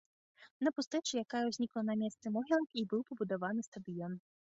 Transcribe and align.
На 0.67 0.71
пустэчы, 0.77 1.13
якая 1.25 1.43
ўзнікла 1.51 1.81
на 1.91 1.99
месцы 2.01 2.25
могілак, 2.41 2.67
і 2.79 2.89
быў 2.91 3.01
пабудаваны 3.11 3.61
стадыён. 3.73 4.23